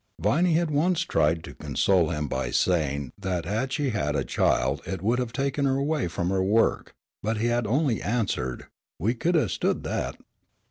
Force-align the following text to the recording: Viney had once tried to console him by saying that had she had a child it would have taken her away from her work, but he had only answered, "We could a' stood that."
Viney 0.19 0.53
had 0.53 0.71
once 0.71 1.01
tried 1.01 1.43
to 1.43 1.53
console 1.53 2.09
him 2.09 2.27
by 2.27 2.49
saying 2.49 3.13
that 3.19 3.45
had 3.45 3.71
she 3.71 3.91
had 3.91 4.15
a 4.15 4.25
child 4.25 4.81
it 4.87 5.03
would 5.03 5.19
have 5.19 5.31
taken 5.31 5.65
her 5.65 5.75
away 5.77 6.07
from 6.07 6.29
her 6.31 6.41
work, 6.41 6.95
but 7.21 7.37
he 7.37 7.45
had 7.45 7.67
only 7.67 8.01
answered, 8.01 8.65
"We 8.97 9.13
could 9.13 9.35
a' 9.35 9.47
stood 9.47 9.83
that." 9.83 10.17